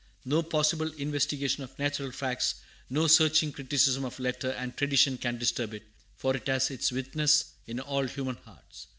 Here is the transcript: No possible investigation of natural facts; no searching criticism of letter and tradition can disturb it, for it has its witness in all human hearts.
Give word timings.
No 0.25 0.41
possible 0.41 0.91
investigation 0.93 1.63
of 1.63 1.77
natural 1.77 2.09
facts; 2.09 2.55
no 2.89 3.05
searching 3.05 3.51
criticism 3.51 4.03
of 4.03 4.19
letter 4.19 4.49
and 4.53 4.75
tradition 4.75 5.15
can 5.15 5.37
disturb 5.37 5.75
it, 5.75 5.83
for 6.17 6.35
it 6.35 6.47
has 6.47 6.71
its 6.71 6.91
witness 6.91 7.51
in 7.67 7.79
all 7.79 8.07
human 8.07 8.37
hearts. 8.37 8.87